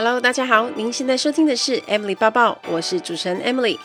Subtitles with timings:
[0.00, 3.76] Hello，大家好，您现在收听的是 Emily 抱抱，我是主持人 Emily。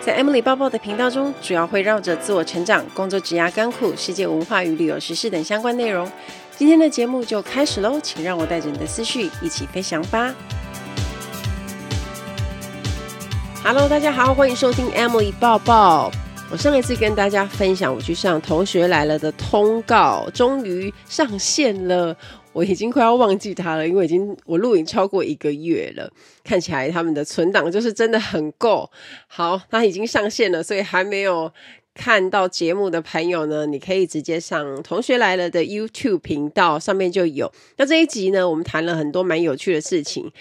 [0.00, 6.08] 在 Emily 抱抱的频道中，主要会绕着自我成长、工作、职涯、甘苦、世界文化与旅游时事等相关内容。
[6.56, 10.32] 今天的节目就开始喽，请让我带着你的思绪一起飞翔吧。
[13.64, 16.12] Hello，大家好，欢迎收听 Emily 抱抱。
[16.48, 22.16] 我上一次跟大家分享我去上《同学来了》的通告，终于上线了。
[22.56, 26.10] 我已经快要忘记它了，因为已经我录影超过一个月了。
[26.42, 28.90] 看起来他们的存档就是真的很够。
[29.26, 31.52] 好，它已经上线了，所以还没有
[31.92, 37.52] 看到节目的朋友呢，你可以直接上《同学来了》的 YouTube 频道，上面就有。
[37.76, 40.32] 那这一集呢，我们谈了很多蛮有趣的事情。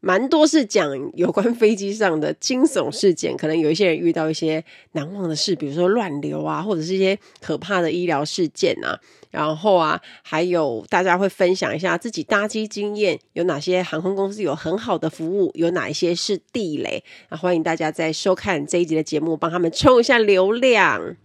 [0.00, 4.62] 蛮多是讲有关飞机上的惊悚事件，可能有一些人遇到一些
[4.92, 9.00] 难忘的事，比如说乱流啊，或者是一些可怕的医疗事件啊。
[9.30, 17.02] 然后啊，还有大家会分享一下自己搭机经验，有哪些航空公司有很好的服务，有哪一些是地雷。
[17.30, 21.16] 那欢迎大家在收看这一集的节目，帮他们冲一下流量。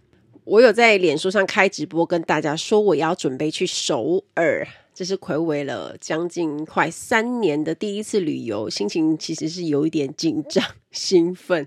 [0.44, 4.66] 我有在脸书上开直播，跟大家说我要准备去首尔。
[4.94, 11.66] 这是睽违了将近快三年的第一次旅游，心情其实是有一点紧张、 兴奋。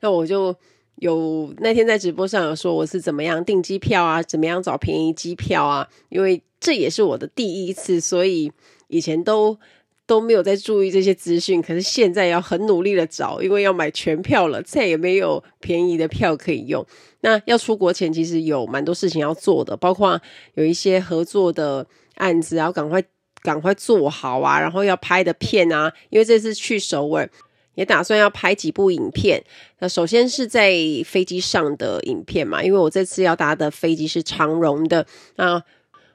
[0.00, 0.54] 那我就
[0.96, 8.52] 有那天在直播上有说我是怎么样订机票啊，怎么样找便宜机票啊，因为这也是我的第一次，所以
[8.88, 9.58] 以前都
[10.06, 11.62] 都没有在注意这些资讯。
[11.62, 16.84] 可是现在要很努力的找，因为要买全票了，再也没有便宜的票可以用。
[17.20, 20.20] 那要出国前，其实有蛮多事情要做的，包括
[20.54, 21.86] 有一些合作的。
[22.16, 23.04] 案子要赶快
[23.42, 27.28] 赶快做好啊，然后要拍的片啊，因为这次去首尔
[27.76, 29.40] 也打算要拍几部影片。
[29.78, 30.72] 那首先是在
[31.04, 35.62] 飞机上的影片嘛，因为我这次要搭的飞机是长荣的那，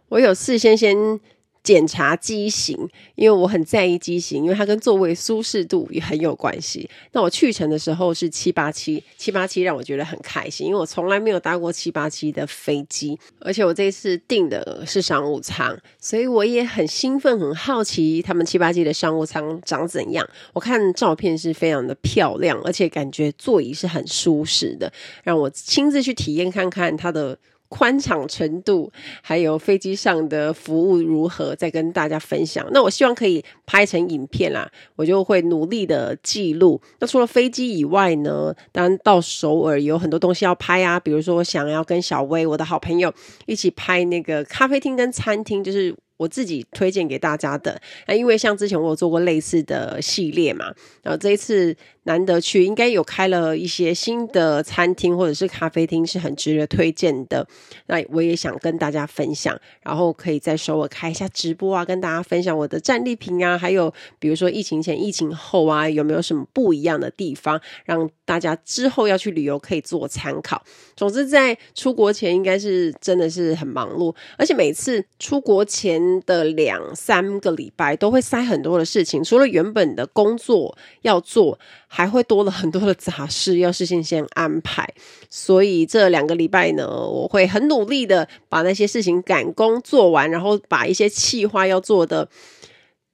[0.10, 1.20] 我有事先先。
[1.64, 2.76] 检查机型，
[3.16, 6.90] 因为我很在意机型，因为它跟座位舒适度也很有关系。
[7.12, 20.28] 那我去程的时候是七八七，七八七让我觉得很开心，因为我从来没有搭过七八七的飞机，而且我这次订的是商务舱，所以我也很兴奋，很好奇他们七八七的商务舱长怎样。
[20.54, 24.92] 我看照片是非常的漂亮，而且感觉座椅是很舒适的，
[25.24, 27.38] 让我亲自去体验看看它的。
[27.72, 32.68] 宽敞程度，还有飞机上的服务如何，再跟大家分享。
[32.74, 36.82] 那我希望可以拍成影片啦，我就会努力的记录。
[37.00, 43.14] 那除了飞机以外呢，当然到首尔有很多东西要拍啊，比如说我想要跟小薇，我的好朋友
[43.46, 45.96] 一起拍那个咖啡厅跟餐厅，就是。
[46.22, 50.72] 我自己推荐给大家的，那因为像之前我有做过类似的系列嘛，
[51.02, 57.48] 然后这一次难得去，应该有开了一些新的餐厅或者是咖啡厅，是很值得推荐的。
[57.88, 70.64] 那我也想跟大家分享，然后可以在首尔开一下直播啊，跟大家分享我的战利品啊，还有比如说疫情前、疫情后啊，有没有什么不一样的地方，让大家之后要去旅游可以做参考。
[70.96, 76.11] 总之，在出国前应该是真的是很忙碌，而且每次出国前。
[76.22, 81.58] 的两三个礼拜都会塞很多的事情，除了原本的工作要做，
[81.88, 84.88] 还会多了很多的杂事要事先先安排。
[85.30, 92.28] 所以这两个礼拜呢，我会很努力的把那些事情赶工做完，然后把一些企划要做的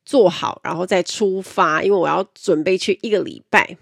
[0.05, 3.77] 做好，然后再出发，因为我要准备去一个礼拜。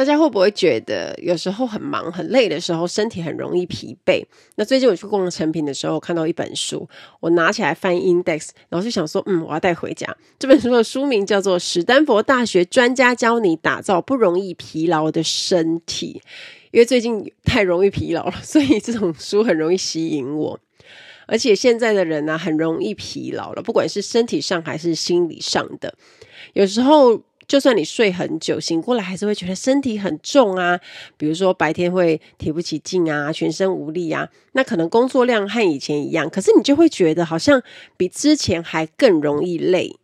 [0.00, 4.24] 大家会不会觉得有时候很忙很累的时候，身体很容易疲惫？
[4.54, 6.88] 那最近我去逛诚品的时候，看到一本书，
[7.20, 10.16] 我拿起来翻 index，然后就想说，嗯，我要带回家。
[10.38, 16.22] 这本书的书名叫做《史丹佛大学专家教你打造不容易疲劳的身体》，
[16.70, 20.58] 因为最近太容易疲劳了，所以这种书很容易吸引我。
[21.26, 25.92] 而且现在的人呢、很容易疲劳了，不管是身体上还是心理上的，
[26.54, 27.20] 有时候。
[27.50, 30.78] 就算你睡很久，醒过来还是会觉得身体很重啊。
[31.16, 34.28] 比如说白天会提不起劲啊，全身无力啊。
[34.52, 37.60] 那可能工作量和以前一样，可是你就会觉得好像
[37.96, 39.96] 比之前还更容易累。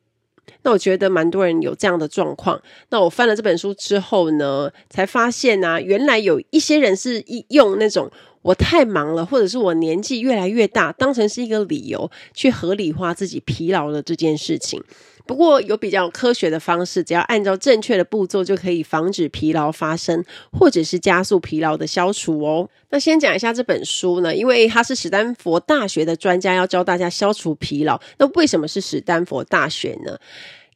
[0.62, 2.60] 那我觉得蛮多人有这样的状况。
[2.90, 8.10] 那我翻了这本书之后呢，才发现啊，原来有一些人是用那种
[8.42, 14.82] 我太忙了，或者是我年纪越来越大，当成是一个理由去合理化自己疲劳的这件事情。
[15.26, 22.68] 不过有比较科学的方式，只要按照正确的步骤，就可以防止疲劳发生，或者是加速疲劳的消除哦。
[22.90, 28.00] 那先讲一下这本书呢，因为它是史丹佛大学的专家要教大家消除疲劳。
[28.18, 30.16] 那为什么是史丹佛大学呢？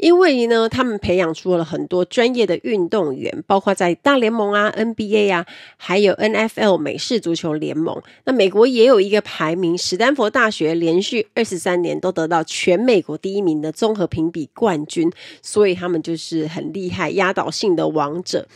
[0.00, 8.02] 因为呢，他们培养出了很多专业的运动员，包括在大联盟啊、NBA 啊，还有 NFL 美式足球联盟。
[8.24, 15.12] 那美国也有一个排名，史丹佛大学连续二十三年都得到全美国第一名的综合评比冠军，
[15.42, 18.46] 所以他们就是很厉害、压倒性的王者。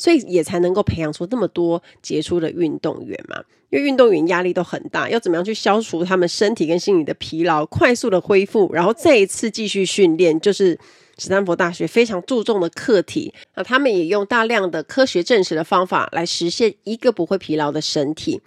[0.00, 3.36] 所以也才能够培养出那么多杰出的运动员嘛，
[3.68, 10.78] 因为运动员压力都很大，要怎么样去消除他们身体跟心理的疲劳，快速的恢复，然后再一次继续训练，就是
[11.18, 13.34] 史丹佛大学非常注重的课题。
[13.54, 18.40] 那他们也用大量的科学证实的方法来实现一个不会疲劳的身体。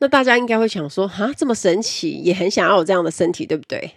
[0.00, 3.92] 那大家应该会想说，哈，这么神奇，也很想要有这样的身体，对不对？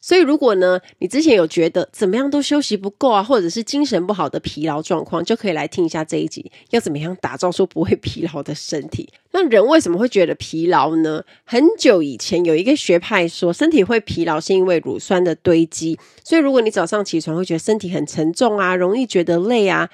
[0.00, 9.10] 所以，如果呢，你之前有觉得怎么样都休息不够啊，或者是精神不好的疲劳状况，就可以来听一下这一集，要怎么样打造出不会疲劳的身体。
[9.32, 11.22] 那人为什么会觉得疲劳呢？
[11.44, 15.98] 很久以前有一个学派说，身体会疲劳是因为乳酸的堆积。
[16.24, 19.90] 所以，如果你早上起床会觉得身体很沉重啊，容易觉得累啊。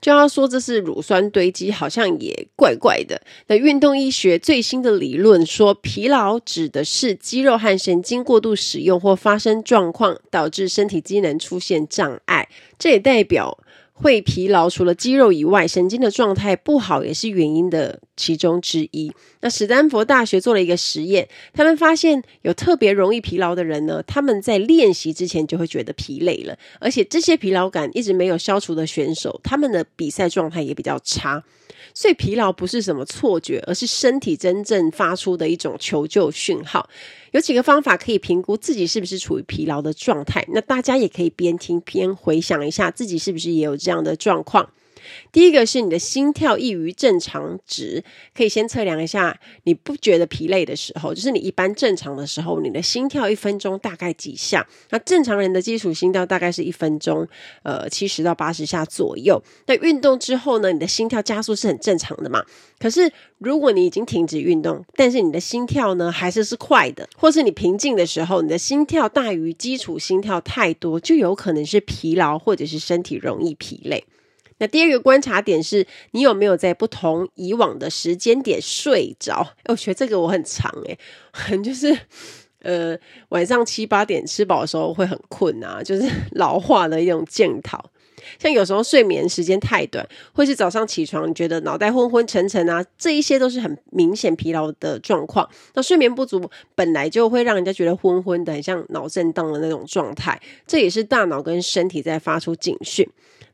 [0.00, 3.20] 就要说这是乳酸堆积，好像也怪怪的。
[3.48, 12.48] 那运动医学最新的理论说，疲劳指的是肌肉和神经过度使用或发生状况，导致身体机能出现障碍。
[12.78, 13.58] 这也代表。
[14.00, 19.12] 会疲劳，除了肌肉以外，神经的状态不好也是原因的其中之一。
[19.40, 31.42] 那史丹佛大学做了一个实验，他们发现有特别容易疲劳的人呢，他们在练习之前就会觉得疲累了，而且这些疲劳感一直没有消除的选手，他们的比赛状态也比较差。
[31.98, 36.88] 所以疲劳不是什么错觉，而是身体真正发出的一种求救讯号。
[37.32, 40.46] 有几个方法可以评估自己是不是处于疲劳的状态。
[40.52, 44.70] 那大家也可以边听边回想一下，自己是不是也有这样的状况。
[45.32, 48.02] 第一个是你的心跳异于正常值，
[48.34, 49.38] 可以先测量一下。
[49.64, 54.66] 你不觉得疲累的时候，就是你一般正常的时候，你的心跳一分钟大概几下？
[54.90, 57.26] 那正常人的基础心跳大概是一分钟，
[57.62, 59.42] 呃，七十到八十下左右。
[59.66, 62.44] 那运动之后呢，你的心跳加速是很正常的嘛？
[62.78, 74.04] 可是如果你已经停止运动，但是你的心跳呢还是是快的，或是你平静的时候，你的心跳大于基础心跳太多，就有可能是疲劳或者是身体容易疲累。
[74.58, 79.54] 那第二个观察点是，你有没有在不同以往的时间点睡着？
[79.66, 80.98] 我觉得这个我很常诶，
[81.32, 81.96] 很 就是
[82.62, 82.96] 呃
[83.30, 87.90] 晚上七八点吃饱的时候会很困啊，就是 老化的一种检讨。
[88.38, 95.48] 像有时候睡眠时间太短，或是早上起床觉得脑袋昏昏沉沉啊，这一些都是很明显疲劳的状况。
[95.74, 103.08] 那睡眠不足本来就会让人家觉得昏昏的，很像脑震荡的那种状态，这也是大脑跟身体在发出警讯。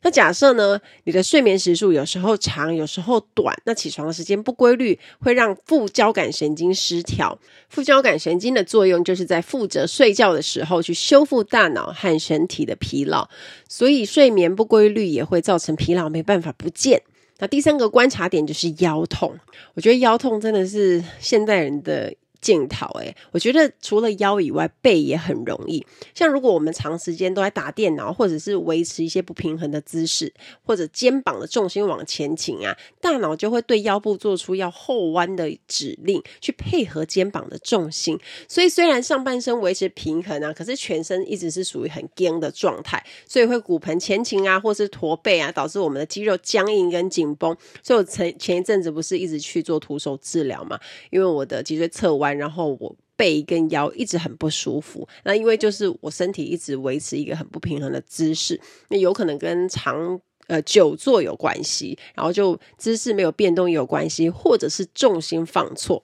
[0.05, 7.39] 那假设呢，你的睡眠时数有时候长，有时候短，那起床的时间不规律，会让副交感神经失调。
[7.71, 13.29] 副交感神经的作用就是在负责睡觉的时候去修复大脑和身体的疲劳，
[13.67, 17.03] 所以睡眠不规律也会造成疲劳没办法不见。
[17.39, 19.35] 那第三个观察点就是腰痛，
[19.73, 22.15] 我觉得腰痛真的是现代人的。
[22.45, 25.83] 检讨诶，我觉得除了腰以外，背也很容易。
[26.15, 30.31] 像如果我们长时间都在打电脑，或者是维持一些不平衡的姿势，
[30.63, 38.21] 或者肩膀的重心往前倾啊，大脑就会对腰部做出要后弯的指令，去配合肩膀的重心。
[38.47, 47.57] 所以虽然上半身维持平衡啊，可是全身一直是属于很僵的状态，所以会骨盆前倾啊，或是驼背啊，导致我们的肌肉僵硬跟紧绷。
[47.83, 52.34] 所以我前前一阵子不是一直去做徒手治疗嘛，因为我的脊椎侧弯。
[52.37, 66.03] 然后我背跟腰一直很不舒服，那因为就是我身体一直维持一个很不平衡的姿势，那有可能跟长呃久坐有关系，然后就姿势没有变动有关系，或者是重心放错。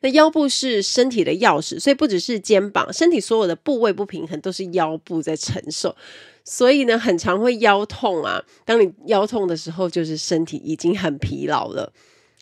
[0.00, 5.94] 那腰部是身体的钥匙，所以不只是肩膀，身体所有的部位不平衡都是腰部在承受，
[6.42, 8.42] 所以呢，很常会腰痛啊。
[8.64, 11.92] 当你腰痛的时候，就是身体已经很疲劳了。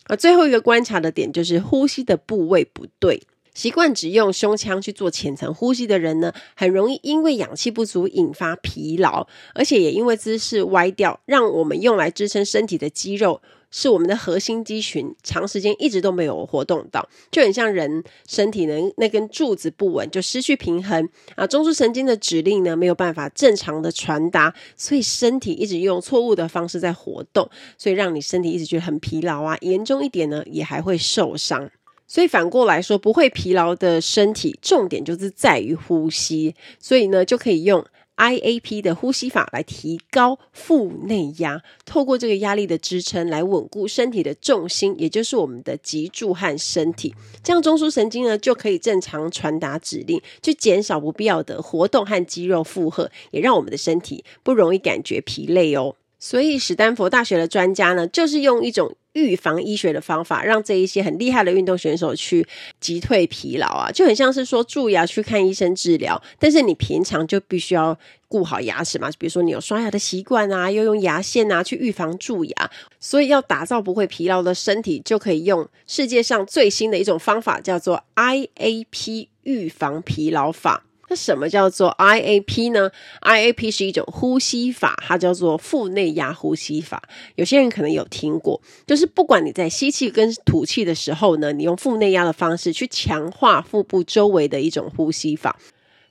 [0.07, 3.21] 而最后一个观察的点就是呼吸的部位不对。
[3.55, 31.71] 习惯只用胸腔去做浅层呼吸的人呢，很容易因为氧气不足引发疲劳，而且也因为姿势歪掉，让我们用来支撑身体的肌肉是我们的核心肌群，长时间一直都没有活动到，就很像人身体的那根柱子不稳，就失去平衡啊，中枢神经的指令呢没有办法正常的传达，所以身体一直用错误的方式在活动，所以让你身体一直觉得很疲劳啊，严重一点呢也还会受伤。
[32.07, 36.55] 所以反过来说，不会疲劳的身体，重点就是在于呼吸。
[36.79, 37.83] 所以呢，就可以用
[38.17, 55.95] IAP 的呼吸法来提高腹内压，透过这个压力的支撑来稳固身体的重心，也就是我们的脊柱和身体，这样中枢神经呢就可以正常传达指令，去减少不必要的活动和肌肉负荷，也让我们的身体不容易感觉疲累哦。
[56.27, 62.43] 所以史丹佛大学的专家呢，就是用一种预防医学的方法，让这一些很厉害的运动选手去
[62.79, 67.95] 击退疲劳啊，就很像是说蛀牙去看医生治疗，但是你平常就必须要
[68.27, 80.85] 顾好牙齿嘛，比如说你有刷牙的习惯啊，要用牙线啊去预防蛀牙，所以要打造不会疲劳的身体，就可以用世界上最新的一种方法，叫做 IAP 预防疲劳法。
[81.07, 82.89] 那什么叫做 IAP 呢
[83.21, 87.03] ？IAP 是一种呼吸法，它叫做腹内压呼吸法。
[87.35, 95.57] 有些人可能有听过，就是不管你在吸气跟吐气的时候呢，你用腹内压的方式去强化腹部周围的一种呼吸法。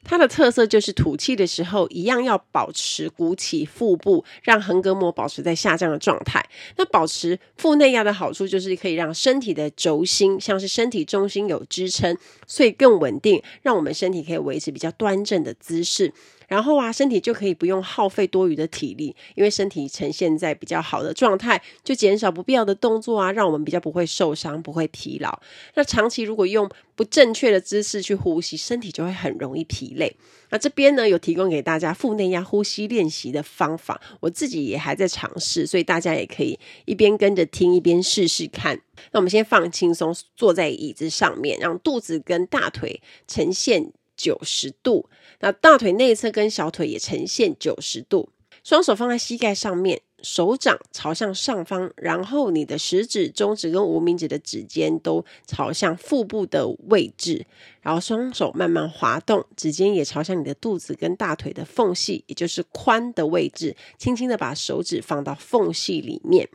[0.04, 6.44] 它的特色就是吐气的时候，一样要保持鼓起腹部，让横膈膜保持在下降的状态。
[6.76, 16.12] 那保持腹内压的好处就是可以让身体的轴心，像是身体中心有支撑，所以更稳定，让我们身体可以维持比较端正的姿势。
[16.48, 25.38] 然后啊，身体就可以不用耗费多余的体力，因为身体呈现在比较好的状态，就减少不必要的动作啊，让我们比较不会受伤，不会疲劳。
[25.74, 30.16] 那长期如果用不正确的姿势去呼吸，身体就会很容易疲累。
[30.50, 38.80] 那这边呢，有提供给大家腹内压呼吸练习的方法，我自己也还在尝试，所以大家也可以一边跟着听，一边试试看。
[39.10, 45.08] 那我们先放轻松，坐在椅子上面，让肚子跟大腿呈现九十度，
[45.40, 48.30] 那大腿内侧跟小腿也呈现九十度，
[48.62, 57.44] 双手放在膝盖上面，手掌朝向上方，然后你的食指、中指跟无名指的指尖都朝向腹部的位置，
[57.82, 66.48] 然后双手慢慢滑动，指尖也朝向你的肚子跟大腿的缝隙，也就是髋的位置，轻轻的把手指放到缝隙里面，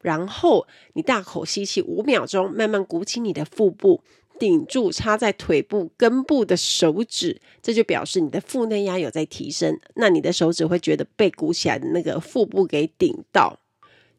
[0.00, 4.02] 然后你大口吸气五秒钟，慢慢鼓起你的腹部。
[4.38, 9.78] 顶住插在腿部根部的手指，这就表示你的腹内压有在提升。
[9.94, 13.60] 那你的手指会觉得被鼓起来的那个腹部给顶到。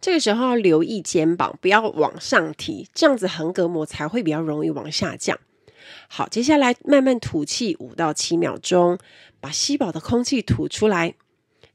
[0.01, 5.39] 这个时候要留意肩膀，不要往上提，这样子横膈膜才会比较容易往下降。
[6.07, 8.97] 好，接下来慢慢吐气五到七秒钟，
[9.39, 11.15] 把吸饱的空气吐出来。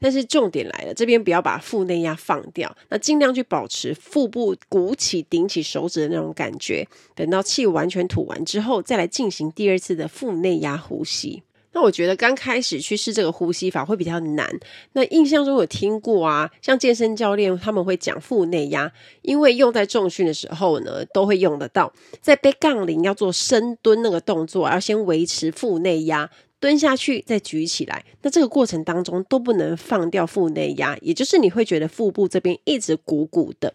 [0.00, 6.87] 但是重点来了，这边不要把腹内压放掉，那尽量去保持腹部鼓起、顶起手指的那种感觉。
[7.14, 11.42] 等到气完全吐完之后，再来进行第二次的腹内压呼吸。
[11.73, 14.50] 那我觉得刚开始去试这个呼吸法会比较难。
[14.95, 18.90] 那印象中有听过啊，像健身教练他们会讲腹内压，
[19.23, 21.92] 因为用在重训的时候呢，都会用得到。
[22.21, 26.28] 在背杠铃要做深蹲那个动作，要先维持腹内压。
[26.61, 28.05] 蹲下去，再举起来。
[28.23, 33.73] 那这个过程当中都不能放掉腹内压，也就是你会觉得腹部这边一直鼓鼓的。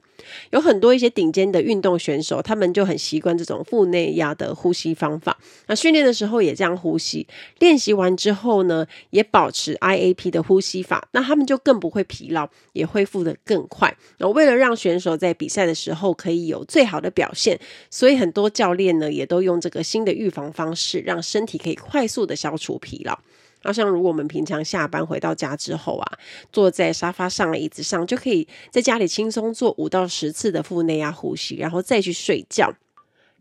[0.51, 5.37] 有很多一些顶尖的运动选手，他们就很习惯这种腹内压的呼吸方法。
[5.67, 7.25] 那训练的时候也这样呼吸，
[7.59, 13.91] 练习完之后呢，也保持 IAP 的呼吸法，那他们就更不会疲劳，也恢复得更快。
[14.19, 22.75] 那为了让选手在比赛的时候可以有最好的表现，所以很多教练呢也都用这个新的预防方式，让身体可以快速的消除。
[22.85, 23.17] 疲劳，
[23.65, 26.11] 那像如果我们平常下班回到家之后啊，
[26.53, 32.71] 坐在沙发上的、椅子上，就可以在家里轻松做五到十次的腹内压呼吸，然后再去睡觉，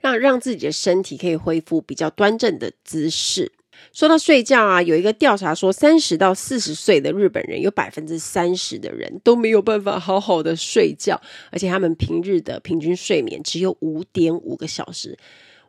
[0.00, 3.52] 让让自己的身体可以恢复比较端正的姿势。
[3.93, 15.19] 说到睡觉啊，有一个调查说，三十到四十岁的日本人有百分之三十的人都没有办法好好的睡觉，而且他们平日的平均睡眠只有五点五个小时。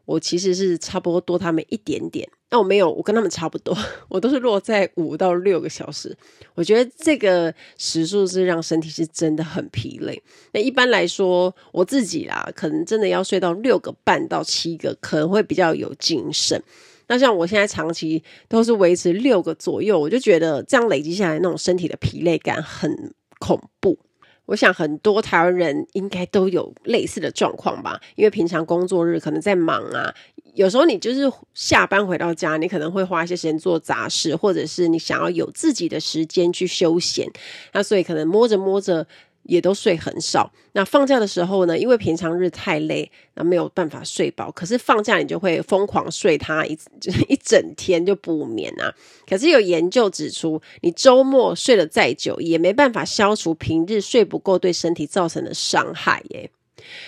[0.05, 3.75] 我其实是差不多多他们一点点，那我没有，我跟他们差不多，
[4.07, 6.15] 我都是落在五到六个小时。
[6.53, 10.21] 我觉得这个时数是让身体是真的很疲累。
[10.53, 16.61] 那一般来说，我自己啦，可能真的要睡到六个半到七个，可能会比较有精神。
[17.07, 23.99] 那像我现在长期都是维持六个左右，我就觉得这样累积下来那种身体的疲累感很恐怖。
[24.45, 30.13] 我想很多台湾人应该都有类似的状况吧，因为平常工作日可能在忙啊，
[30.53, 37.27] 有时候你就是下班回到家，你可能会花一些时间做杂事，或者是你想要有自己的时间去休闲，
[37.73, 39.07] 那所以可能摸着摸着。
[39.45, 40.51] 也都睡很少。
[40.73, 44.51] 那放假的时候呢，因为平常日太累，那没有办法睡饱。
[44.51, 46.77] 可是放假你就会疯狂睡它一
[47.29, 48.93] 一整天就不眠啊。
[49.27, 56.49] 可是有研究指出，你周末睡得再久，也没办法消除平日睡不够对身体造成的伤害耶。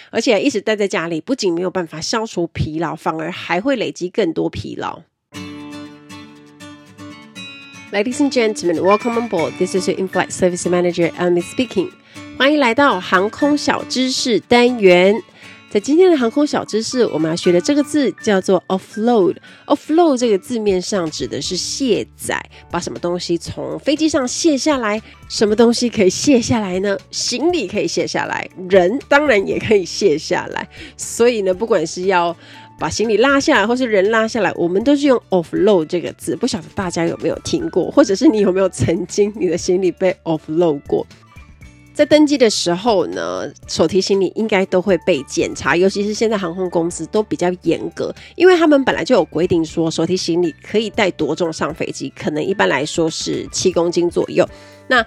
[0.09, 5.01] 而且一直待在家里，不仅没有办法消除疲劳，反而还会累积更多疲劳。
[7.91, 9.53] Ladies and gentlemen, welcome on board.
[9.57, 11.89] This is your in-flight service manager, Amy speaking.
[12.37, 15.19] 欢迎来到航空小知识单元。
[15.71, 19.37] 在今天的航空小知识，我们要学的这个字叫做 offload。
[19.65, 22.39] offload 这个字面上指的是卸载，
[22.69, 25.01] 把什么东西从飞机上卸下来。
[25.27, 26.95] 什么东西可以卸下来呢？
[27.09, 30.69] 行李可以卸下来，人当然也可以卸下来。
[30.95, 32.37] 所以呢，不管是要
[32.77, 36.35] 把行李拉下来，或是人拉下来，我们都是用 offload 这个字。
[36.35, 41.05] 不晓得大家有没有听过，或者是你有没有曾经你的行李被 offload 过？
[41.97, 54.47] 在登机的时候呢，手提行李应该都会被检查，尤其是现在航空公司都比较严格，因为他们本来就有规定说，手提行李可以带多重上飞机，可能一般来说是七公斤左右。
[54.87, 55.03] 那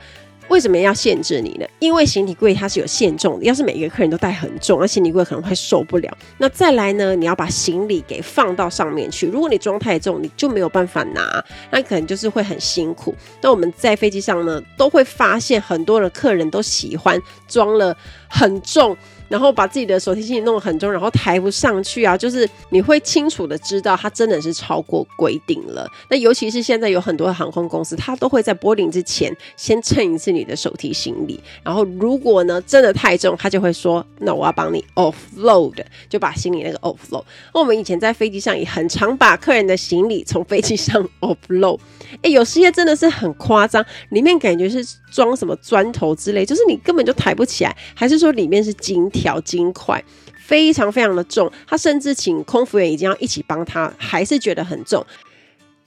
[0.50, 1.66] 为什么要限制你呢？
[1.78, 6.18] 因为行李柜它是有限重的，要是每一个客人都带很重，那行李柜可能会受不了。
[6.38, 13.14] 那再来呢，你要把行李给放到上面去，如果你装太重，你就没有办法拿，那可能就是会很辛苦。
[13.40, 17.96] 那我们在飞机上呢，都会发现很多的客人都喜欢装了
[18.28, 18.96] 很重。
[19.30, 22.16] 然后把自己的手提行李弄得很重，然后抬不上去啊！
[22.16, 25.88] 就是你会清楚的知道，它真的是超过规定了。
[26.08, 31.40] 那尤其是现在有很多航空公司，它都会在 boarding 之前先称一次你的手提行李。
[31.62, 37.22] 然后如果呢真的太重，他就会说：“那我要帮你 offload，就把行李那个 offload。”
[37.54, 41.78] 那我们以前在飞机上也很常把客人的行李从飞机上 offload。
[42.22, 50.02] 哎，有些真的是很夸张，里面感觉是装什么砖头之类，就是你根本就抬不起来，还是说里面是金条、金块，
[50.38, 51.50] 非常非常的重。
[51.66, 55.04] 他甚至请空服员已经要一起帮他，还是觉得很重。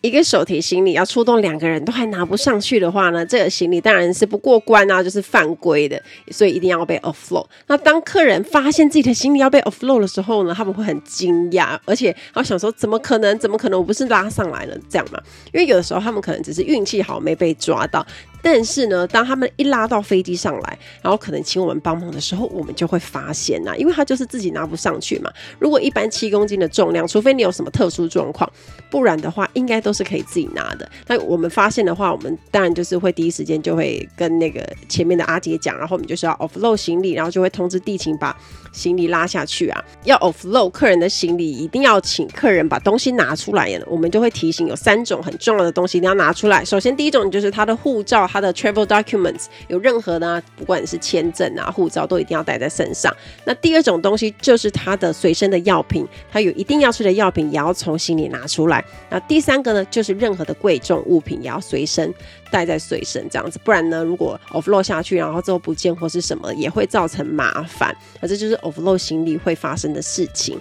[0.01, 5.97] 一个手提行李要出动两个人都还拿不上去的话呢，这个行李当然是不过关啊，就是犯规的，
[6.29, 7.47] 所以一定要被 offload。
[7.67, 13.39] 那当客人发现自己的行李要被 offload 的时候呢，他们会很惊讶，而且他想说怎么可能？
[13.39, 13.79] 怎么可能？
[13.79, 15.17] 我不是拉上来了这样嘛？
[15.53, 18.05] 因为有的时候他们可能只是运气好没被抓到。
[18.45, 25.31] 但是呢，当他们一拉到飞机上来，然后可能请我们帮忙的时候，我们就会发现呐、啊，因为他就是自己拿不上去嘛。
[25.57, 28.51] 如果一般七公斤的重量，除非你有什么特殊状况，
[28.91, 30.91] 不然的话，应该都是可以自己拿的。
[31.07, 38.37] 但我们发现的话，我们当然就是会第一时间就会跟那个前面的阿姐讲，然后我们就是要 offload 行李，然后就会通知地勤把
[38.73, 39.81] 行李拉下去啊。
[40.03, 43.63] 要 offload 客人的行李，一定要请客人把东西拿出来。
[43.87, 46.65] 我们就会提醒有三种很重要的东西你要拿出来。
[46.65, 48.27] 首先第一种就是他的护照。
[48.33, 53.15] 他的 travel documents 有任何呢，不管是签证啊、护照，都一定要带在身上。
[53.45, 58.83] 那第二种东西就是他的随身的药品，他有一定要吃的药品也要从行李拿出来。
[59.07, 62.11] 那第三个呢，就是任何的贵重物品也要随身
[62.49, 67.95] 带在随身，这样子，不然呢，如果 offload 下去，然后之后不见或是什么，也会造成麻烦。
[68.19, 70.59] 那这就是 offload 行李会发生的事情。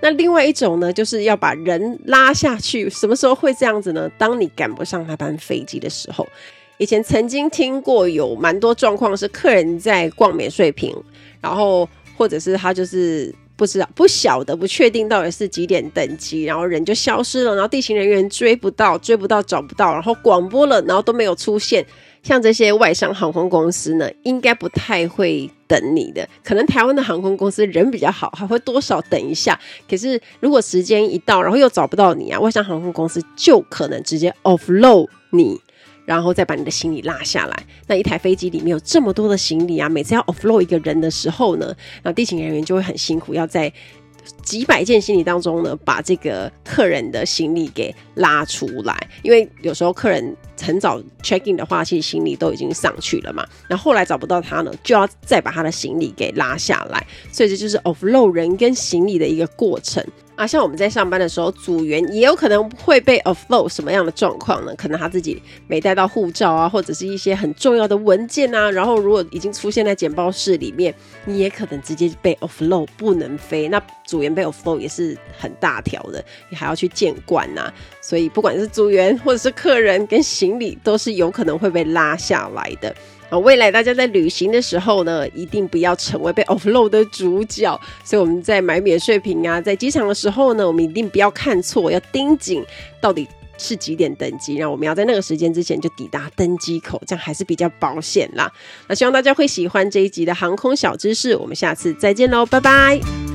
[0.00, 2.90] 那另外一种呢，就是要把人拉下去。
[2.90, 4.10] 什么时候会这样子呢？
[4.18, 6.26] 当你赶不上那班飞机的时候。
[6.82, 10.92] 以前曾经听过有蛮多状况是客人在逛免税品，
[11.40, 21.86] 然后或者是他就是不知道不晓得不确定到底是几点登机，然后人就消失了，然后地勤人员追不到追不到找不到，然后广播了，然后都没有出现。
[22.24, 29.56] 像这些外商航空公司呢，应该不太会等你的，可能台湾的航空公司人比较好，还会多少等一下。
[29.88, 35.60] 可是如果时间一到，然后又找不到你啊，外商航空公司就可能直接 offload 你。
[36.04, 37.66] 然后再把你的行李拉下来。
[37.86, 43.72] 那一台飞机里面有这么多的行李啊，每次要 offload 一个人的时候呢，那地勤人员就会很辛苦，要在
[44.42, 48.96] 几百件行李当中呢，把这个客人的行李给拉出来。
[49.22, 53.44] 因为有时候客人很早 check in 的话，其实行李都已经上去了嘛。
[53.68, 57.04] 然后后来找不到他呢，就要再把他的行李给拉下来。
[57.32, 60.04] 所以这就是 offload 人跟行李的一个过程。
[60.42, 64.74] 啊，像我们在上班的时候，组员也有可能会被 offload，什么样的状况呢？
[64.76, 68.68] 可能他自己没带到护照啊，或者是一些很重要的文件啊。
[68.68, 70.92] 然后如果已经出现在简报室里面，
[71.24, 73.68] 你也可能直接被 offload，不能飞。
[73.68, 77.72] 那组员被 offload 也是很大条的，你还要去见官呐。
[78.00, 82.92] 所以不管是组员或者是客人跟行李，都是有可能会被拉下来的。
[83.32, 87.80] 啊，未来大家在旅行的时候呢，一定不要成为被 offload 的主角。
[88.04, 92.62] 所以我们在买免税品啊，在机场的时候呢，我们一定不要看错，要盯紧
[93.00, 98.52] 到底是几点登机，然后我们要在那个时间之前就抵达登机口，这样还是比较保险啦。
[98.86, 103.31] 那希望大家会喜欢这一集的航空小知识，我们下次再见喽，拜拜。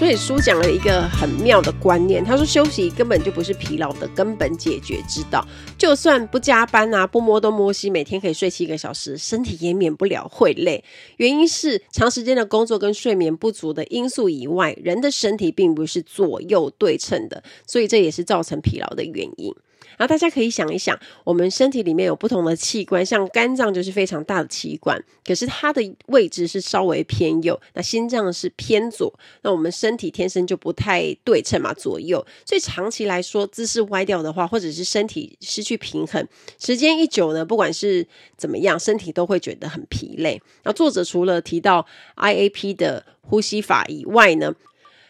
[0.00, 10.82] 所以书讲了一个很妙的观念，他说休息根本就不是疲劳的根本解决之道，就算不加班啊，不摸东摸西，每天可以睡七个小时，身体也免不了会累。
[11.18, 19.54] 原因是长时间的工作跟睡眠不足的因素以外，人的身体并不是左右对称的，所以这也是造成疲劳的原因。
[20.00, 36.26] 然后大家可以想一想，我们身体里面有不同的器官，像肝脏就是非常大的器官，可是它的位置是稍微偏右，那心脏是偏左，那我们身体天生就不太对称嘛，左右，所以长期来说姿势歪掉的话，或者是身体失去平衡，
[36.58, 38.06] 时间一久呢，不管是
[38.38, 40.40] 怎么样，身体都会觉得很疲累。
[40.62, 41.84] 那作者除了提到
[42.16, 44.54] IAP 的呼吸法以外呢，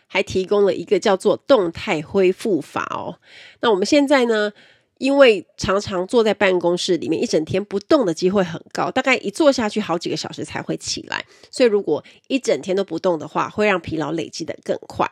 [0.08, 3.20] 还提供了一个叫做动态恢复法哦。
[3.60, 4.52] 那我们现在呢，
[5.00, 15.08] 因为常常坐在办公室里面一整天不动的机会很高，大概一坐下去好几个小时才会起来，所以如果一整天都不动的话，会让疲劳累积的更快。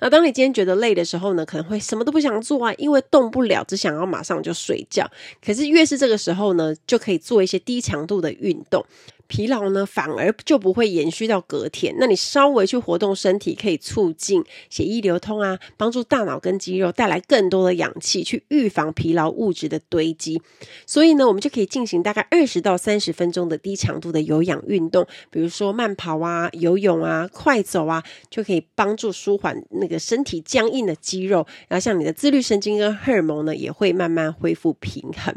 [0.00, 5.08] 那当你今天觉得累的时候呢，可能会什么都不想做啊，因为动不了，只想要马上就睡觉。
[5.40, 8.84] 可是越是这个时候呢，就可以做一些低强度的运动。
[9.28, 11.94] 疲劳呢，反而就不会延续到隔天。
[11.98, 20.42] 那你稍微去活动身体，可以促进血液流通啊，帮助大脑跟肌肉带来更多的氧气，去预防疲劳物质的堆积。
[20.86, 31.46] 所以呢，我们就可以进行大概二十到三十分钟的低强度的有氧运动，比如说慢跑啊、游泳啊、快走啊，就可以帮助舒缓那个身体僵硬的肌肉。
[31.68, 35.34] 然后，像你的自律神经跟荷尔蒙呢，也会慢慢恢复平衡。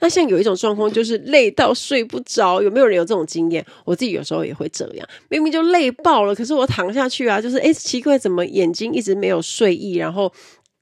[0.00, 3.64] 那像有一种状况，就是累到睡不着，有没有人有这种经验？
[3.84, 10.32] 我自己有时候也会这样，明明就累爆了，可是我躺下去啊，就是诶，奇怪，怎么眼睛一直没有睡意，然后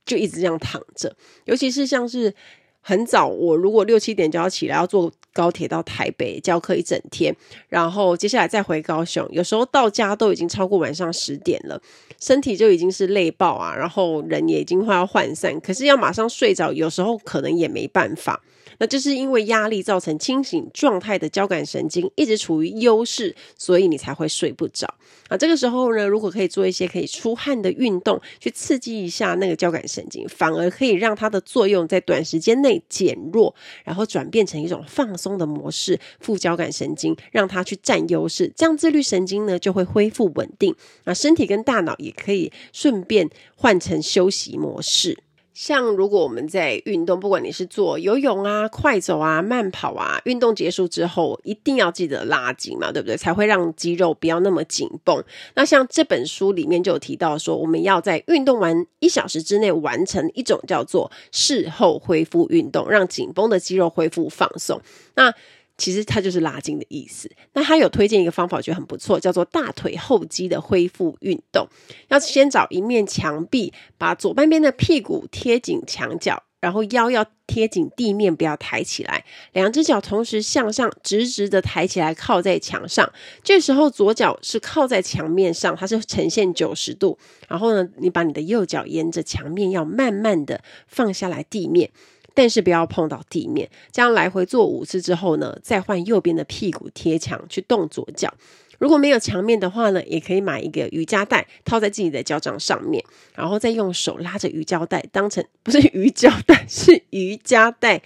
[0.04, 1.14] 就一直这样躺着。
[1.44, 2.34] 尤其是像是
[2.80, 7.34] 很早，我如果六七点就要起来，要坐高铁到台北教课一整天，
[7.68, 11.80] 然后接下来再回高雄，有时候到家都已经超过晚上十点了，
[12.18, 18.42] 身体就已经是累爆啊，然后人也已经快要涣散，可是要马上睡着，有时候可能也没办法。
[18.80, 24.92] 那就是因为压力造成清醒状态的交感神经一直处于优势，所以你才会睡不着。
[25.28, 40.74] 啊，这个时候呢，如果可以做一些可以出汗的运动，去刺激一下那个交感神经，反而可以让它的作用在短时间内减弱，然后转变成一种放松的模式，副交感神经让它去占优势，这样自律神经呢就会恢复稳定。
[41.04, 45.18] 那身体跟大脑也可以顺便换成休息模式。
[45.52, 53.16] 像如果我们在运动，不管你是做游泳啊、快走啊、慢跑啊，运动结束之后一定要记得拉筋嘛，对不对？
[53.16, 55.22] 才会让肌肉不要那么紧绷。
[55.54, 64.80] 那像这本书里面就有提到说，我们要在运动完一小时之内完成一种叫做事后恢复运动，让紧绷的肌肉恢复放松。
[65.16, 65.34] 那
[65.80, 67.30] 其实它就是拉筋的意思。
[67.54, 71.66] 那他有推荐一个方法，我觉得很不错，叫做大腿后肌的恢复运动。
[72.08, 79.24] 要先找一面墙壁，把左半边的屁股贴紧墙角，然后腰要贴紧地面，不要抬起来。
[79.54, 83.10] 两只脚同时向上，直直的抬起来，靠在墙上。
[83.42, 87.18] 这时候左脚是靠在墙面上，它是呈现九十度。
[87.48, 91.90] 然后呢，你把你的右脚沿着墙面，要慢慢的放下来地面。
[92.34, 98.32] 但是不要碰到地面，这样来回做五次之后呢，再换右边的屁股贴墙去动左脚。
[98.78, 108.00] 如果没有墙面的话呢，也可以买一个瑜伽带套在自己的脚掌上面，然后再用手拉着瑜伽带当成，不是瑜伽带，是瑜伽带。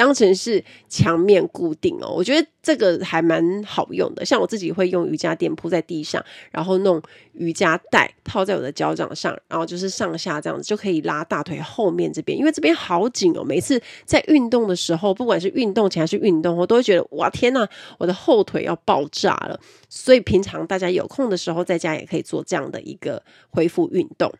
[0.00, 4.24] 当成是墙面固定哦，我觉得这个还蛮好用的。
[4.24, 7.02] 像我自己会用瑜伽垫铺在地上，然后弄
[7.34, 13.44] 瑜伽带套在我的脚掌上，然后就是上下这样子就可以拉大腿后面这边，因为这边好紧哦。
[13.44, 19.60] 每次在运动的时候，不管是运动前还是运动后，我都会觉得哇天呐，我的后腿要爆炸了。
[19.90, 24.32] 所以平常大家有空的时候，在家也可以做这样的一个恢复运动。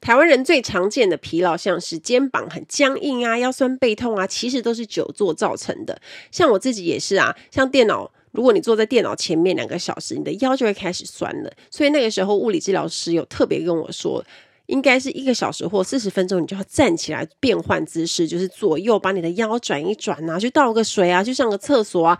[0.00, 6.00] 台湾人最常见的疲劳，像是肩膀很僵硬啊、腰酸背痛啊，其实都是久坐造成的。
[6.30, 11.52] 像我自己也是啊，像电脑，如果你坐在电脑前面两个小时，你的腰就会开始酸了。
[11.70, 14.24] 所以那个时候，物理治疗师有特别跟我说，
[14.66, 22.18] 应该是一个小时或四十分钟，你就要站起来变换姿势，就是左右把你的腰转一转啊，去倒个水啊，去上个厕所啊。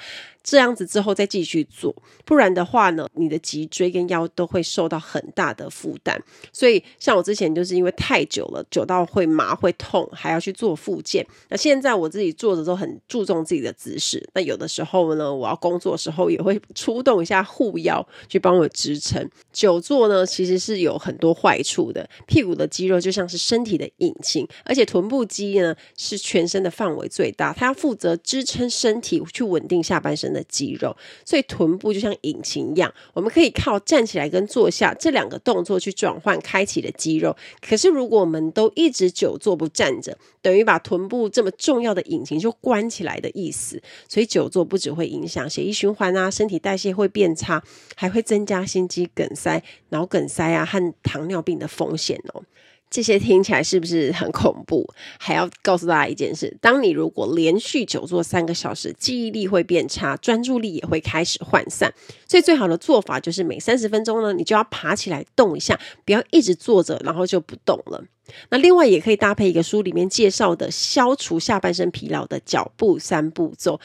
[0.51, 6.19] 这样子之后再继续做，不然的话呢，你的脊椎跟腰都会受到很大的负担。
[6.51, 11.27] 所以像我之前就是因为太久了，久到会麻会痛，还要去做复健。
[11.51, 14.27] 那现在我自己做的都很注重自己的姿势。
[14.33, 19.29] 那有的时候呢，我要工作时候也会出动一下护腰去帮我支撑。
[19.53, 22.09] 久坐呢，其实是有很多坏处的。
[22.27, 30.38] 屁股的肌肉就像是身体的引擎，而且臀部肌呢是全身的范围最大，它要负责支撑身体去稳定下半身的。
[30.39, 37.37] 的肌肉，所以臀部就像引擎一样，我们可以靠站起来跟坐下这两个动作去转换开启的肌肉。
[37.61, 43.83] 可是如果我们都一直久坐不站着，等于把臀部这么重要的引擎就关起来的意思。
[44.09, 47.63] 所以久坐不只会影响血液循环啊，身体代谢会变差，
[47.97, 52.45] 还会增加心肌梗塞、脑梗塞啊和糖尿病的风险哦。
[52.91, 54.89] 这些听起来是不是很恐怖？
[55.19, 61.93] 还要告诉大家一件事：当你如果连续久坐三个小时，记忆力会变差，专注力也会开始涣散。
[62.27, 68.03] 所以最好的做法就是每三十分钟呢，你就要爬起来动一下，不要一直坐着，然后就不动了。
[68.51, 73.81] 那另外也可以搭配一个书里面介绍的消除下半身疲劳的脚步三步骤。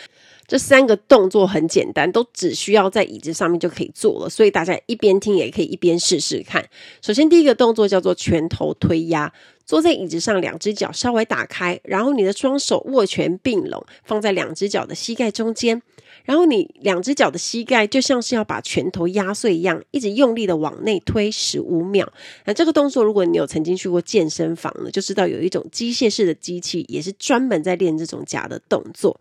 [0.46, 6.64] 这三个动作很简单，都只需要在椅子上面就可以做了，所以大家一边听也可以一边试试看。
[7.02, 9.32] 首先，第一个动作叫做拳头推压，
[9.66, 15.82] 坐在椅子上，两只脚稍微打开，然后你的双手握拳并拢，放在两只脚的膝盖中间，
[16.24, 22.12] 然后你两只脚的膝盖就像是要把拳头压碎一样，一直用力的往内推十五秒。
[22.46, 29.20] 那这个动作，如果你有曾经去过健身房呢，就知道有一种机械式的机器，也是专门在练这种假的动作。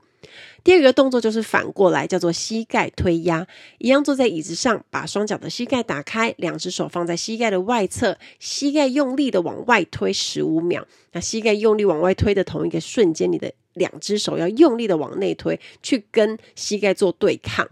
[0.63, 3.45] 第二个动作就是反过来，叫做膝盖推压，
[3.79, 10.87] 一样坐在椅子上，把双脚的膝盖打开，两只手放在膝盖的外侧，膝盖用力的往外推十五秒。
[11.11, 17.69] 那膝盖用力往外推的同一个瞬间，你的两只手要用力的往内推，去跟膝盖做对抗。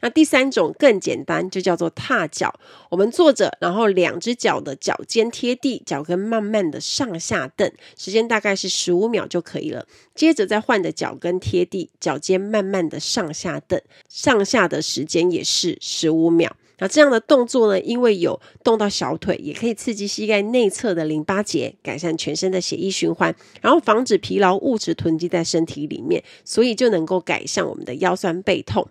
[0.00, 2.54] 那第三种更简单，就叫做踏脚。
[2.90, 9.86] 我们坐着，然后两只脚的脚尖贴地，脚跟慢慢的上下蹬，时间大概是十五秒就可以了。
[10.14, 16.54] 接着再换着脚跟贴地，脚尖慢慢的上下蹬，上下的时间也是十五秒。
[16.78, 28.88] 那这样的动作呢，因为有动到小腿，也可以刺激膝盖内侧的淋巴结，改善全身的血液循环，然后防止疲劳物质囤积在身体里面，所以就能够改善我们的腰酸背痛。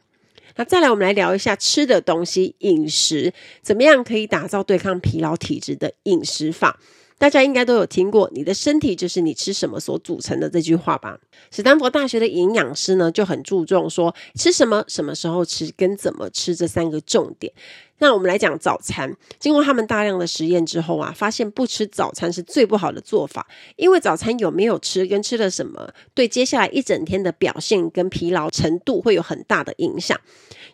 [0.56, 6.80] 那再来，我们来聊一下吃的东西，饮食怎么样可以打造对抗疲劳体质的饮食法？
[7.24, 11.18] 大家应该都有听过“你的身体就是你吃什么所组成的”这句话吧？
[11.52, 17.54] 史丹佛大学的营养师呢，就很注重说吃什么、什么时候吃跟怎么吃这三个重点。
[18.00, 19.16] 那我们来讲早餐。
[19.40, 30.20] 经过他们大量的实验之后啊，发现不吃早餐是最不好的做法，因为早餐有没有吃跟吃了什么，对接下来一整天的表现跟疲劳程度会有很大的影响。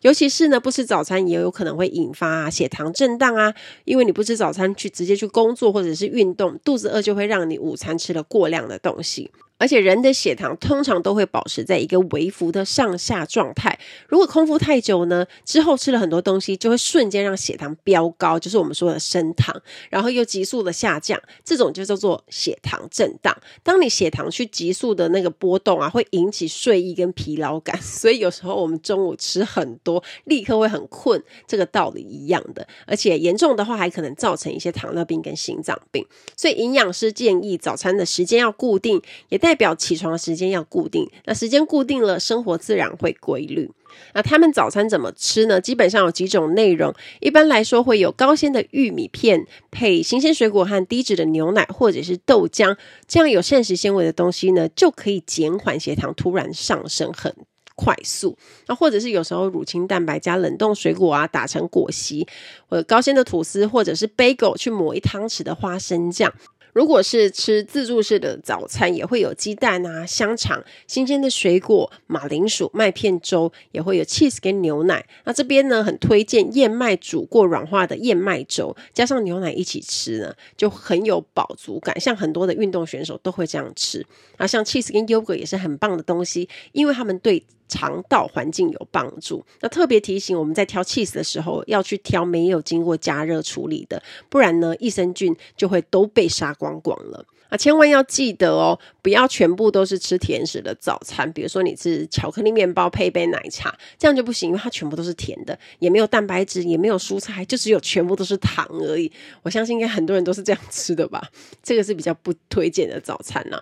[0.02, 3.54] 尤其是呢，不吃早餐也有可能会引发啊血糖震荡啊，
[3.86, 9.32] 因为你不吃早餐去直接去工作或者是运动，肚子饿就会让你午餐吃了过量的东西。
[9.60, 13.78] 而且人的血糖通常都会保持在一个微幅的上下状态。
[14.08, 19.56] 如果空腹太久呢，之后吃了很多东西，就会瞬间让血糖飙高，就是我们说的升糖，
[19.92, 23.38] 然后又急速的下降，这种就叫做血糖震荡。
[23.62, 32.66] 当你血糖去急速的那个波动啊，会引起睡意跟疲劳感， 所以有时候我们中午吃很多，立刻会很困，这个道理一样的。
[32.88, 36.06] 而且严重的话，还可能造成一些糖尿病跟心脏病。
[36.38, 43.68] 所以营养师建议早餐的时间要固定，也带代表起床的时间要固定，那时间固定了，生活自然会规律。
[44.14, 45.60] 那他们早餐怎么吃呢？
[45.60, 57.36] 基本上有几种内容，一般来说会有高纤的玉米片，配新鲜水果和低脂的牛奶或者是豆浆，这样有膳食纤维的东西呢，就可以减缓血糖突然上升很
[57.74, 58.38] 快速。
[58.68, 62.28] 那或者是有时候乳清蛋白加冷冻水果啊，打成果昔，
[62.68, 66.32] 或者高纤的吐司，或者是 bagel 去抹一汤匙的花生酱。
[66.80, 75.06] 如果是吃自助式的早餐，也会有鸡蛋啊、香肠、新鲜的水果、马铃薯、麦片粥，也会有 cheese 跟牛奶。
[75.26, 82.00] 那这边呢，很推荐燕麦煮过软化的燕麦粥，加上牛奶一起吃呢，就很有饱足感。
[82.00, 84.06] 像很多的运动选手都会这样吃。
[84.38, 89.46] 啊，像 cheese 跟 yogurt 也是很棒的东西，因为他们对肠道环境有帮助。
[89.62, 97.26] 那特别提醒我们在挑 cheese 的时候，要去挑没有经过加热处理的，不然呢，益生菌就会都被杀光光了。
[97.50, 101.32] 啊，千万要记得哦，不要全部都是吃甜食的早餐。
[101.34, 109.12] 比如说你吃巧克力面包配一杯奶茶，这样就不行，因为它全部都是甜的，也没有蛋白质，也没有蔬菜，就只有全部都是糖而已。
[109.42, 111.28] 我相信应该很多人都是这样吃的吧？
[111.64, 113.60] 这个是比较不推荐的早餐呢。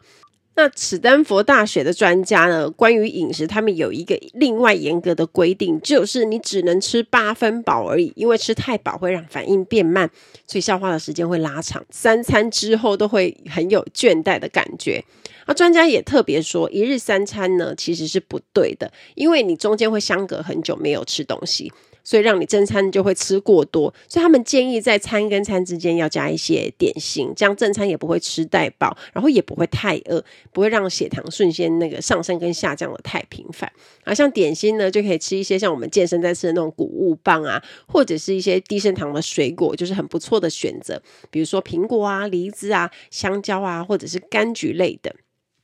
[0.57, 10.09] 那史丹佛大学的专家呢，关于饮食，他们有一个另外严格的规定，就是你只能吃八分饱而已，因为吃太饱会让反应变慢，
[10.47, 15.03] 所以消化的时间会拉长，三餐之后都会很有倦怠的感觉。
[15.45, 21.71] 那专家也特别说，一日三餐呢其实是不对的，因为你中间会相隔很久没有吃东西。
[22.07, 33.69] 所以让你正餐就会吃过多，所以他们建议在餐跟餐之间要加一些点心，这样正餐也不会吃太饱，然后也不会太饿，不会让血糖瞬间那个上升跟下降的太频繁。
[34.05, 45.13] 而像点心呢，就可以吃一些像我们健身在吃的那种谷物棒啊，或者是一些低升糖的水果，就是很不错的选择，比如说苹果啊、梨子啊、香蕉啊，或者是柑橘类的。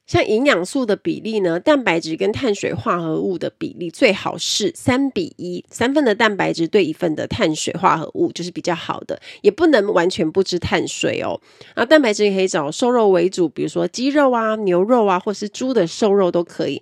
[0.06, 11.40] 像营养素的比例呢，蛋白质跟碳水化合物的比例最好是三比一，三份的蛋白质对一份的碳水化合物就是比较好的，也不能完全不吃碳水哦。
[11.74, 16.82] 啊，蛋白质也可以找瘦肉为主，比如说鸡肉啊、牛肉啊，或是猪的瘦肉都可以。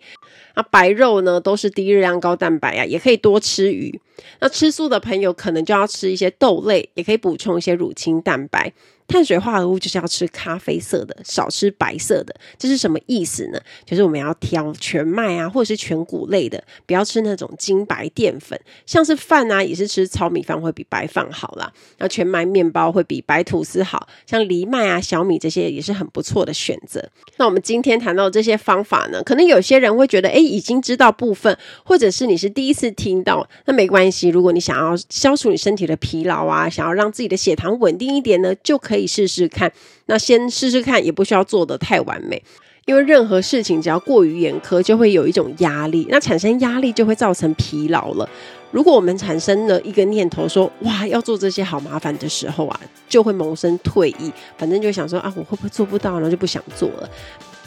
[0.54, 4.00] 啊，白肉呢都是低热量高蛋白啊，也可以多吃鱼。
[4.40, 8.72] 那吃素的朋友可能就要吃一些豆类，也可以补充一些乳清蛋白。
[9.08, 12.34] 碳水化合物就是要吃咖啡色的，少吃白色的。
[12.58, 13.60] 这是什么意思呢？
[13.84, 18.58] 就是我们要挑全麦啊，或者是全谷类的，不要吃那种精白淀粉。
[18.86, 21.74] 像是饭啊，也是吃糙米饭会比白饭好啦。
[21.98, 27.04] 那全麦面包会比白吐司好，像藜麦啊、小米这些也是很不错的选择。
[27.36, 34.30] 那我们今天谈到这些方法呢，可能有些人会觉得，诶，已经知道部分，或者是你是第一次听到，那没关系。
[34.30, 39.08] 如果你想要消除你身体的疲劳啊，想要让自己的血糖稳定一点呢，就可以。
[39.12, 39.70] 试试看，
[40.06, 42.42] 那先试试看，也不需要做得太完美，
[42.86, 48.30] 因为任何事情只要过于严苛，就会有一种压力，那产生压力就会造成疲劳了。
[48.72, 52.80] 如果我们产生了一个念头说，哇，要做这些好麻烦的时候啊，
[53.10, 56.32] 就会萌生退意，反正就想说啊，我会不会做不到呢？
[56.32, 57.10] 就不想做了。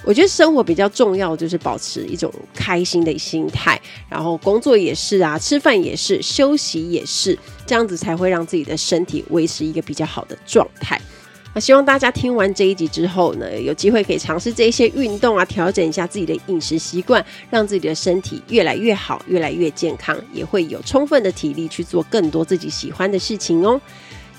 [0.04, 11.00] 我觉得生活比较重要，就是保持一种开心的心态，然后工作也是啊，吃饭也是，休息也是，这样子才会让自己的身体维持一个比较好的状态。
[11.54, 23.80] 那希望大家听完这一集之后呢，有机会可以尝试这一些运动啊，调整一下自己的饮食习惯，让自己的身体越来越好，越来越健康，也会有充分的体力去做更多自己喜欢的事情哦。